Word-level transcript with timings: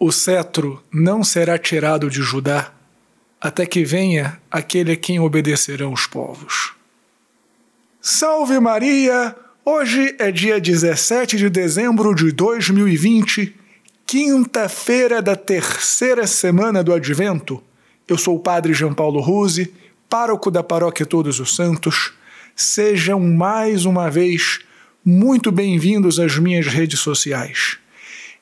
O 0.00 0.12
cetro 0.12 0.80
não 0.92 1.24
será 1.24 1.58
tirado 1.58 2.08
de 2.08 2.22
Judá, 2.22 2.72
até 3.40 3.66
que 3.66 3.84
venha 3.84 4.40
aquele 4.48 4.92
a 4.92 4.96
quem 4.96 5.18
obedecerão 5.18 5.92
os 5.92 6.06
povos. 6.06 6.72
Salve 8.00 8.60
Maria! 8.60 9.34
Hoje 9.64 10.14
é 10.20 10.30
dia 10.30 10.60
17 10.60 11.36
de 11.36 11.50
dezembro 11.50 12.14
de 12.14 12.30
2020, 12.30 13.56
quinta-feira 14.06 15.20
da 15.20 15.34
terceira 15.34 16.28
semana 16.28 16.84
do 16.84 16.94
Advento. 16.94 17.60
Eu 18.06 18.16
sou 18.16 18.36
o 18.36 18.40
Padre 18.40 18.72
João 18.72 18.94
Paulo 18.94 19.20
Ruse, 19.20 19.74
pároco 20.08 20.48
da 20.48 20.62
Paróquia 20.62 21.04
Todos 21.04 21.40
os 21.40 21.56
Santos. 21.56 22.12
Sejam 22.54 23.18
mais 23.18 23.84
uma 23.84 24.08
vez 24.08 24.60
muito 25.04 25.50
bem-vindos 25.50 26.20
às 26.20 26.38
minhas 26.38 26.68
redes 26.68 27.00
sociais. 27.00 27.78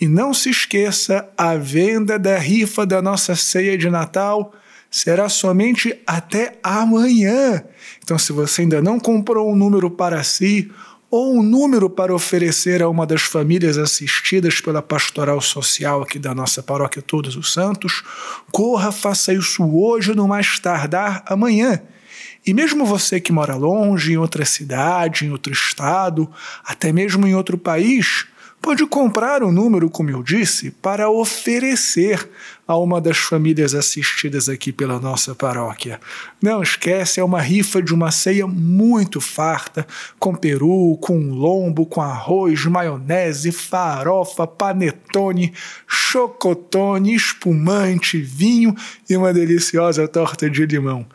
E 0.00 0.06
não 0.06 0.32
se 0.32 0.50
esqueça, 0.50 1.28
a 1.36 1.56
venda 1.56 2.18
da 2.18 2.38
rifa 2.38 2.86
da 2.86 3.02
nossa 3.02 3.34
ceia 3.34 3.76
de 3.76 3.90
Natal 3.90 4.52
será 4.90 5.28
somente 5.28 6.00
até 6.06 6.58
amanhã. 6.62 7.64
Então, 8.02 8.18
se 8.18 8.32
você 8.32 8.62
ainda 8.62 8.80
não 8.80 8.98
comprou 8.98 9.50
um 9.50 9.56
número 9.56 9.90
para 9.90 10.22
si 10.22 10.70
ou 11.10 11.38
um 11.38 11.42
número 11.42 11.88
para 11.88 12.14
oferecer 12.14 12.82
a 12.82 12.88
uma 12.88 13.06
das 13.06 13.22
famílias 13.22 13.78
assistidas 13.78 14.60
pela 14.60 14.82
pastoral 14.82 15.40
social 15.40 16.02
aqui 16.02 16.18
da 16.18 16.34
nossa 16.34 16.62
paróquia 16.62 17.02
Todos 17.02 17.34
os 17.34 17.52
Santos, 17.52 18.02
corra, 18.52 18.92
faça 18.92 19.32
isso 19.32 19.64
hoje, 19.64 20.14
no 20.14 20.28
mais 20.28 20.58
tardar 20.58 21.24
amanhã. 21.26 21.80
E 22.46 22.54
mesmo 22.54 22.84
você 22.84 23.20
que 23.20 23.32
mora 23.32 23.56
longe, 23.56 24.12
em 24.12 24.16
outra 24.16 24.44
cidade, 24.44 25.26
em 25.26 25.30
outro 25.30 25.52
estado, 25.52 26.30
até 26.64 26.92
mesmo 26.92 27.26
em 27.26 27.34
outro 27.34 27.58
país, 27.58 28.26
pode 28.60 28.86
comprar 28.86 29.42
um 29.42 29.52
número, 29.52 29.88
como 29.88 30.10
eu 30.10 30.22
disse, 30.22 30.70
para 30.70 31.08
oferecer 31.08 32.28
a 32.66 32.76
uma 32.76 33.00
das 33.00 33.16
famílias 33.16 33.74
assistidas 33.74 34.48
aqui 34.48 34.72
pela 34.72 35.00
nossa 35.00 35.34
paróquia. 35.34 35.98
Não 36.42 36.62
esquece, 36.62 37.18
é 37.18 37.24
uma 37.24 37.40
rifa 37.40 37.80
de 37.82 37.94
uma 37.94 38.10
ceia 38.10 38.46
muito 38.46 39.20
farta, 39.20 39.86
com 40.18 40.34
peru, 40.34 40.98
com 41.00 41.30
lombo, 41.30 41.86
com 41.86 42.02
arroz, 42.02 42.66
maionese, 42.66 43.52
farofa, 43.52 44.46
panetone, 44.46 45.54
chocotone, 45.86 47.14
espumante, 47.14 48.20
vinho 48.20 48.74
e 49.08 49.16
uma 49.16 49.32
deliciosa 49.32 50.06
torta 50.06 50.50
de 50.50 50.66
limão. 50.66 51.06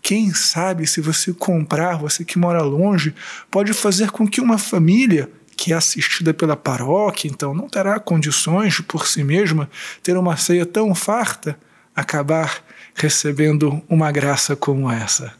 Quem 0.00 0.34
sabe 0.34 0.84
se 0.86 1.00
você 1.00 1.32
comprar, 1.32 1.96
você 1.96 2.24
que 2.24 2.36
mora 2.36 2.60
longe, 2.62 3.14
pode 3.50 3.72
fazer 3.72 4.10
com 4.10 4.26
que 4.26 4.40
uma 4.40 4.58
família 4.58 5.30
que 5.62 5.72
é 5.72 5.76
assistida 5.76 6.34
pela 6.34 6.56
paróquia, 6.56 7.30
então 7.30 7.54
não 7.54 7.68
terá 7.68 8.00
condições 8.00 8.74
de 8.74 8.82
por 8.82 9.06
si 9.06 9.22
mesma 9.22 9.70
ter 10.02 10.16
uma 10.16 10.36
ceia 10.36 10.66
tão 10.66 10.92
farta, 10.92 11.56
acabar 11.94 12.64
recebendo 12.96 13.80
uma 13.88 14.10
graça 14.10 14.56
como 14.56 14.90
essa. 14.90 15.32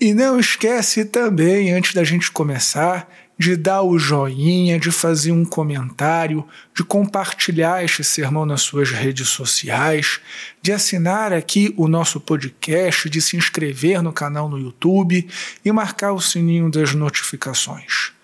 E 0.00 0.14
não 0.14 0.40
esquece 0.40 1.04
também, 1.04 1.74
antes 1.74 1.92
da 1.92 2.02
gente 2.02 2.30
começar, 2.30 3.06
de 3.38 3.54
dar 3.54 3.82
o 3.82 3.98
joinha, 3.98 4.80
de 4.80 4.90
fazer 4.90 5.30
um 5.30 5.44
comentário, 5.44 6.42
de 6.74 6.82
compartilhar 6.82 7.84
este 7.84 8.02
sermão 8.02 8.46
nas 8.46 8.62
suas 8.62 8.90
redes 8.90 9.28
sociais, 9.28 10.20
de 10.62 10.72
assinar 10.72 11.34
aqui 11.34 11.74
o 11.76 11.86
nosso 11.86 12.18
podcast, 12.18 13.10
de 13.10 13.20
se 13.20 13.36
inscrever 13.36 14.02
no 14.02 14.10
canal 14.10 14.48
no 14.48 14.58
YouTube 14.58 15.28
e 15.62 15.70
marcar 15.70 16.12
o 16.12 16.20
sininho 16.20 16.70
das 16.70 16.94
notificações. 16.94 18.18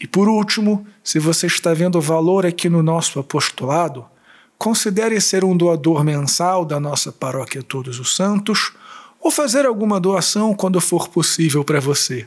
E 0.00 0.06
por 0.06 0.28
último, 0.28 0.86
se 1.04 1.18
você 1.18 1.46
está 1.46 1.74
vendo 1.74 2.00
valor 2.00 2.46
aqui 2.46 2.70
no 2.70 2.82
nosso 2.82 3.20
apostolado, 3.20 4.06
considere 4.56 5.20
ser 5.20 5.44
um 5.44 5.54
doador 5.54 6.02
mensal 6.02 6.64
da 6.64 6.80
nossa 6.80 7.12
paróquia 7.12 7.62
Todos 7.62 8.00
os 8.00 8.16
Santos 8.16 8.72
ou 9.20 9.30
fazer 9.30 9.66
alguma 9.66 10.00
doação 10.00 10.54
quando 10.54 10.80
for 10.80 11.08
possível 11.08 11.62
para 11.62 11.80
você. 11.80 12.26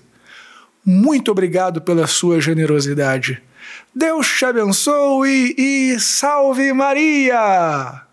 Muito 0.85 1.31
obrigado 1.31 1.81
pela 1.81 2.06
sua 2.06 2.39
generosidade. 2.39 3.41
Deus 3.95 4.28
te 4.28 4.45
abençoe 4.45 5.56
e 5.57 6.00
salve 6.00 6.73
Maria! 6.73 8.03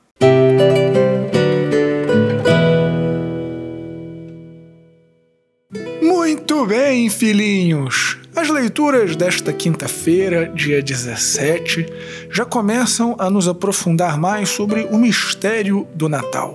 Muito 6.01 6.65
bem, 6.67 7.11
filhinhos! 7.11 8.20
As 8.41 8.49
leituras 8.49 9.15
desta 9.17 9.53
quinta-feira, 9.53 10.51
dia 10.55 10.83
17, 10.83 11.87
já 12.31 12.43
começam 12.43 13.15
a 13.19 13.29
nos 13.29 13.47
aprofundar 13.47 14.19
mais 14.19 14.49
sobre 14.49 14.89
o 14.91 14.97
mistério 14.97 15.87
do 15.95 16.09
Natal. 16.09 16.55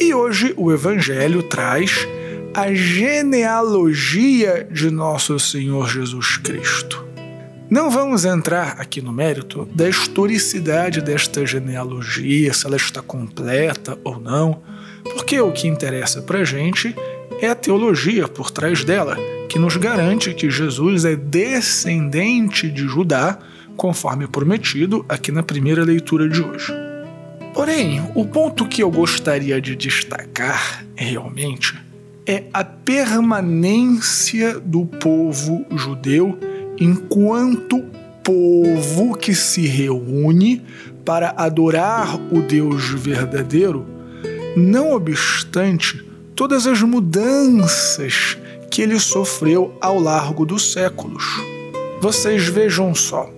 E 0.00 0.14
hoje 0.14 0.54
o 0.56 0.72
Evangelho 0.72 1.42
traz 1.42 2.08
a 2.54 2.72
genealogia 2.72 4.66
de 4.70 4.88
nosso 4.88 5.38
Senhor 5.38 5.86
Jesus 5.86 6.38
Cristo. 6.38 7.06
Não 7.68 7.90
vamos 7.90 8.24
entrar 8.24 8.80
aqui 8.80 9.02
no 9.02 9.12
mérito 9.12 9.68
da 9.74 9.86
historicidade 9.90 11.02
desta 11.02 11.44
genealogia, 11.44 12.54
se 12.54 12.66
ela 12.66 12.76
está 12.76 13.02
completa 13.02 13.98
ou 14.02 14.18
não, 14.18 14.62
porque 15.12 15.38
o 15.38 15.52
que 15.52 15.68
interessa 15.68 16.22
para 16.22 16.42
gente 16.42 16.96
é 17.38 17.50
a 17.50 17.54
teologia 17.54 18.26
por 18.26 18.50
trás 18.50 18.82
dela 18.82 19.18
que 19.52 19.58
nos 19.58 19.76
garante 19.76 20.32
que 20.32 20.50
Jesus 20.50 21.04
é 21.04 21.14
descendente 21.14 22.70
de 22.70 22.88
Judá, 22.88 23.38
conforme 23.76 24.26
prometido 24.26 25.04
aqui 25.06 25.30
na 25.30 25.42
primeira 25.42 25.84
leitura 25.84 26.26
de 26.26 26.40
hoje. 26.40 26.72
Porém, 27.52 28.00
o 28.14 28.24
ponto 28.24 28.66
que 28.66 28.82
eu 28.82 28.90
gostaria 28.90 29.60
de 29.60 29.76
destacar 29.76 30.82
realmente 30.96 31.78
é 32.26 32.44
a 32.50 32.64
permanência 32.64 34.58
do 34.58 34.86
povo 34.86 35.66
judeu 35.76 36.38
enquanto 36.80 37.84
povo 38.24 39.14
que 39.18 39.34
se 39.34 39.66
reúne 39.66 40.62
para 41.04 41.34
adorar 41.36 42.18
o 42.32 42.40
Deus 42.40 42.88
verdadeiro, 42.88 43.84
não 44.56 44.92
obstante 44.92 46.02
todas 46.34 46.66
as 46.66 46.80
mudanças 46.80 48.38
que 48.72 48.80
ele 48.80 48.98
sofreu 48.98 49.76
ao 49.82 50.00
largo 50.00 50.46
dos 50.46 50.72
séculos. 50.72 51.22
Vocês 52.00 52.48
vejam 52.48 52.94
só. 52.94 53.28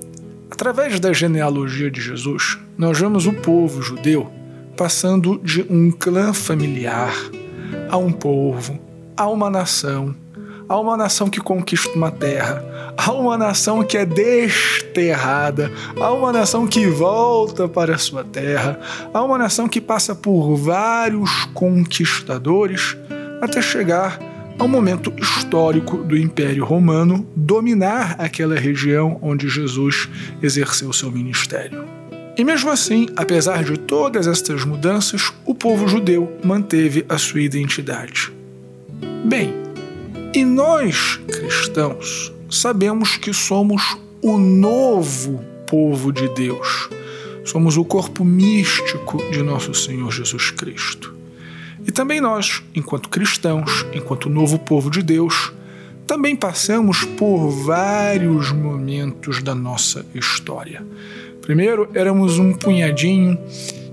Através 0.49 1.01
da 1.01 1.13
genealogia 1.13 1.91
de 1.91 2.01
Jesus, 2.01 2.57
nós 2.79 3.01
vemos 3.01 3.27
o 3.27 3.33
povo 3.33 3.83
judeu 3.83 4.31
passando 4.77 5.41
de 5.43 5.67
um 5.69 5.91
clã 5.91 6.33
familiar 6.33 7.13
a 7.91 7.97
um 7.97 8.13
povo, 8.13 8.79
a 9.17 9.29
uma 9.29 9.51
nação, 9.51 10.15
a 10.69 10.79
uma 10.79 10.97
nação 10.97 11.29
que 11.29 11.41
conquista 11.41 11.91
uma 11.97 12.13
terra, 12.13 12.65
a 12.97 13.11
uma 13.11 13.37
nação 13.37 13.83
que 13.83 13.99
é 13.99 14.07
desterrada, 14.07 15.69
a 16.01 16.13
uma 16.13 16.33
nação 16.33 16.65
que 16.65 16.87
volta 16.87 17.69
para 17.69 17.97
a 17.97 17.99
sua 17.99 18.23
terra, 18.23 18.79
a 19.13 19.21
uma 19.21 19.37
nação 19.37 19.69
que 19.69 19.81
passa 19.81 20.15
por 20.15 20.55
vários 20.55 21.45
conquistadores 21.47 22.97
até 23.43 23.61
chegar 23.61 24.34
ao 24.65 24.69
momento 24.69 25.13
histórico 25.21 25.99
do 25.99 26.17
Império 26.17 26.65
Romano 26.65 27.29
dominar 27.37 28.17
aquela 28.19 28.59
região 28.59 29.19
onde 29.21 29.47
Jesus 29.47 30.09
exerceu 30.43 30.91
seu 30.91 31.13
ministério. 31.13 31.85
E 32.35 32.43
mesmo 32.43 32.71
assim, 32.71 33.07
apesar 33.15 33.63
de 33.63 33.77
todas 33.77 34.27
estas 34.27 34.65
mudanças, 34.65 35.31
o 35.45 35.55
povo 35.55 35.87
judeu 35.87 36.33
manteve 36.43 37.05
a 37.11 37.19
sua 37.19 37.43
identidade. 37.43 38.33
Bem, 39.27 39.53
e 40.35 40.47
nós, 40.47 41.21
cristãos, 41.31 42.33
sabemos 42.49 43.19
que 43.19 43.35
somos 43.35 43.99
o 44.23 44.39
novo 44.39 45.45
povo 45.67 46.11
de 46.11 46.27
Deus. 46.31 46.89
Somos 47.45 47.77
o 47.77 47.85
corpo 47.85 48.25
místico 48.25 49.19
de 49.31 49.43
nosso 49.43 49.75
Senhor 49.75 50.11
Jesus 50.11 50.51
Cristo. 50.51 51.14
E 51.87 51.93
também 51.93 52.21
nós, 52.21 52.63
enquanto 52.75 53.09
cristãos, 53.09 53.87
enquanto 53.93 54.31
novo 54.31 54.59
povo 54.59 54.91
de 54.91 55.03
Deus, 55.03 55.53
também 56.07 56.37
passamos 56.37 57.05
por 57.05 57.49
vários 57.49 58.53
momentos 58.53 59.43
da 59.43 59.55
nossa 59.55 60.05
história. 60.15 60.85
Primeiro, 61.41 61.89
éramos 61.95 62.39
um 62.39 62.53
punhadinho 62.53 63.39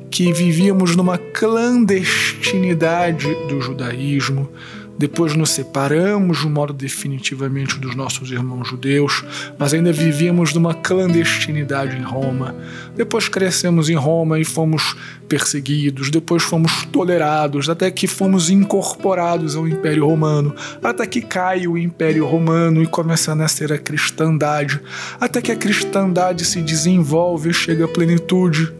que 0.10 0.34
vivíamos 0.34 0.94
numa 0.96 1.18
clandestinidade 1.18 3.34
do 3.48 3.62
judaísmo, 3.62 4.50
depois 4.98 5.36
nos 5.36 5.50
separamos 5.50 6.40
de 6.40 6.48
modo 6.48 6.74
definitivamente 6.74 7.80
dos 7.80 7.96
nossos 7.96 8.32
irmãos 8.32 8.68
judeus, 8.68 9.24
mas 9.58 9.74
ainda 9.74 9.92
vivíamos 9.92 10.54
numa 10.54 10.74
clandestinidade 10.74 11.98
em 11.98 12.04
Roma. 12.04 12.56
Depois 12.96 13.28
crescemos 13.28 13.90
em 13.90 13.96
Roma 13.96 14.40
e 14.40 14.46
fomos 14.46 14.96
perseguidos, 15.28 16.10
depois 16.10 16.44
fomos 16.44 16.86
tolerados, 16.86 17.70
até 17.70 17.90
que 17.90 18.06
fomos 18.06 18.50
incorporados 18.50 19.56
ao 19.56 19.68
Império 19.68 20.06
Romano, 20.06 20.54
até 20.84 21.08
que 21.08 21.22
cai 21.22 21.68
o 21.68 21.78
Império 21.78 22.26
Romano 22.26 22.84
e 22.84 22.88
começa 22.88 23.32
a 23.32 23.36
nascer 23.36 23.72
a 23.72 23.78
cristandade, 23.78 24.80
até 25.20 25.42
que 25.42 25.52
a 25.52 25.56
cristandade 25.56 26.46
se 26.46 26.62
desenvolve 26.62 27.50
e 27.50 27.54
chega 27.54 27.86
à 27.86 27.88
plenitude 27.88 28.74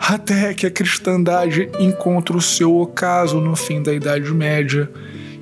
até 0.00 0.54
que 0.54 0.66
a 0.66 0.70
cristandade 0.70 1.68
encontre 1.78 2.34
o 2.34 2.40
seu 2.40 2.74
ocaso 2.78 3.38
no 3.38 3.54
fim 3.54 3.82
da 3.82 3.92
Idade 3.92 4.32
Média. 4.32 4.90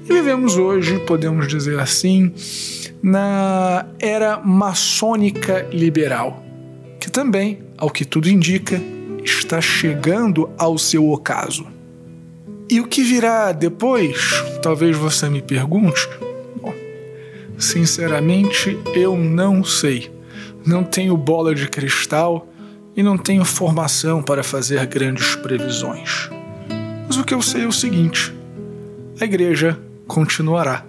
Vivemos 0.09 0.57
hoje, 0.57 0.99
podemos 1.01 1.47
dizer 1.47 1.79
assim, 1.79 2.33
na 3.03 3.85
era 3.99 4.41
maçônica 4.41 5.69
liberal, 5.71 6.43
que 6.99 7.11
também, 7.11 7.59
ao 7.77 7.91
que 7.91 8.07
tudo 8.07 8.27
indica, 8.27 8.81
está 9.23 9.61
chegando 9.61 10.49
ao 10.57 10.79
seu 10.79 11.11
ocaso. 11.11 11.67
E 12.71 12.81
o 12.81 12.87
que 12.87 13.03
virá 13.03 13.53
depois? 13.53 14.31
Talvez 14.63 14.97
você 14.97 15.29
me 15.29 15.43
pergunte. 15.43 16.09
Bom, 16.61 16.73
sinceramente, 17.59 18.79
eu 18.95 19.15
não 19.15 19.63
sei. 19.63 20.11
Não 20.65 20.85
tenho 20.85 21.19
bola 21.19 21.55
de 21.55 21.69
cristal 21.69 22.49
e 22.97 23.03
não 23.03 23.19
tenho 23.19 23.45
formação 23.45 24.23
para 24.23 24.43
fazer 24.43 24.85
grandes 24.87 25.37
previsões. 25.37 26.31
Mas 27.07 27.19
o 27.19 27.25
que 27.25 27.35
eu 27.35 27.43
sei 27.43 27.65
é 27.65 27.67
o 27.67 27.73
seguinte: 27.73 28.35
a 29.21 29.25
igreja 29.25 29.79
continuará. 30.09 30.85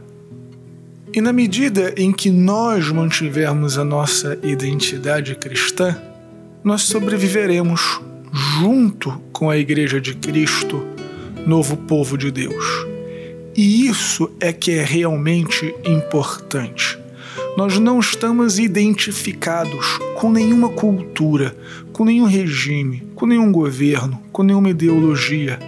E 1.14 1.22
na 1.22 1.34
medida 1.34 1.94
em 1.98 2.12
que 2.12 2.32
nós 2.32 2.90
mantivermos 2.90 3.78
a 3.78 3.84
nossa 3.84 4.40
identidade 4.42 5.36
cristã, 5.36 6.00
nós 6.64 6.84
sobreviveremos 6.84 8.00
junto 8.60 9.12
com 9.34 9.50
a 9.50 9.58
Igreja 9.58 10.00
de 10.00 10.16
Cristo, 10.16 10.86
novo 11.46 11.76
povo 11.76 12.18
de 12.18 12.32
Deus. 12.32 12.66
E 13.56 13.88
isso 13.88 14.32
é 14.40 14.54
que 14.54 14.72
é 14.72 14.84
realmente 14.84 15.76
importante. 15.84 16.98
Nós 17.58 17.78
não 17.80 18.00
estamos 18.00 18.58
identificados 18.58 20.00
com 20.16 20.32
nenhuma 20.32 20.70
cultura, 20.70 21.56
com 21.92 22.06
nenhum 22.06 22.26
regime, 22.26 23.04
com 23.16 23.26
nenhum 23.26 23.52
governo, 23.52 24.22
com 24.32 24.44
nenhuma 24.44 24.70
ideologia. 24.70 25.60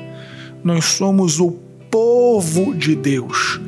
Nós 0.64 0.86
somos 0.86 1.40
o 1.40 1.60
povo 1.92 2.74
de 2.74 2.96
Deus. 2.96 3.60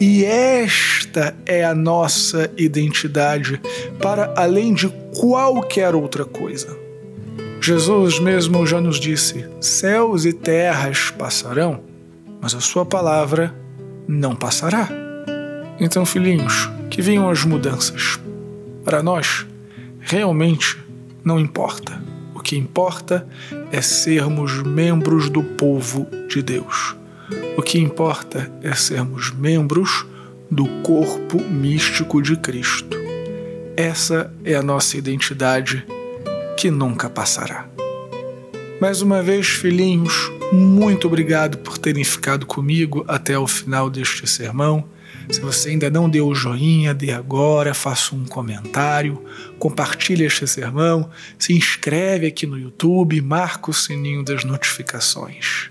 E 0.00 0.24
esta 0.24 1.36
é 1.44 1.64
a 1.64 1.74
nossa 1.74 2.50
identidade 2.56 3.60
para 4.00 4.32
além 4.36 4.72
de 4.72 4.88
qualquer 5.18 5.94
outra 5.94 6.24
coisa. 6.24 6.76
Jesus 7.60 8.18
mesmo 8.20 8.66
já 8.66 8.80
nos 8.80 9.00
disse: 9.00 9.44
céus 9.60 10.24
e 10.24 10.32
terras 10.32 11.10
passarão, 11.10 11.80
mas 12.40 12.54
a 12.54 12.60
sua 12.60 12.86
palavra 12.86 13.54
não 14.06 14.36
passará. 14.36 14.88
Então, 15.80 16.06
filhinhos, 16.06 16.70
que 16.90 17.02
venham 17.02 17.28
as 17.28 17.44
mudanças. 17.44 18.20
Para 18.84 19.02
nós, 19.02 19.46
realmente 19.98 20.78
não 21.24 21.40
importa. 21.40 22.00
O 22.34 22.40
que 22.40 22.56
importa 22.56 23.26
é 23.72 23.80
sermos 23.80 24.62
membros 24.62 25.28
do 25.30 25.42
povo 25.42 26.06
de 26.28 26.42
Deus. 26.42 26.94
O 27.56 27.62
que 27.62 27.78
importa 27.78 28.50
é 28.62 28.74
sermos 28.74 29.30
membros 29.30 30.06
do 30.50 30.66
corpo 30.82 31.42
místico 31.42 32.20
de 32.20 32.36
Cristo. 32.36 32.96
Essa 33.76 34.32
é 34.44 34.54
a 34.54 34.62
nossa 34.62 34.96
identidade 34.96 35.84
que 36.56 36.70
nunca 36.70 37.10
passará. 37.10 37.66
Mais 38.80 39.02
uma 39.02 39.22
vez, 39.22 39.46
filhinhos, 39.46 40.30
muito 40.52 41.06
obrigado 41.06 41.58
por 41.58 41.78
terem 41.78 42.04
ficado 42.04 42.46
comigo 42.46 43.04
até 43.08 43.38
o 43.38 43.46
final 43.46 43.88
deste 43.88 44.26
sermão. 44.26 44.84
Se 45.30 45.40
você 45.40 45.70
ainda 45.70 45.88
não 45.88 46.08
deu 46.08 46.28
o 46.28 46.34
joinha, 46.34 46.92
dê 46.92 47.10
agora, 47.10 47.72
faça 47.72 48.14
um 48.14 48.24
comentário, 48.24 49.24
compartilhe 49.58 50.24
este 50.24 50.46
sermão, 50.46 51.08
se 51.38 51.56
inscreve 51.56 52.26
aqui 52.26 52.46
no 52.46 52.58
YouTube, 52.58 53.20
marca 53.22 53.70
o 53.70 53.74
sininho 53.74 54.22
das 54.22 54.44
notificações. 54.44 55.70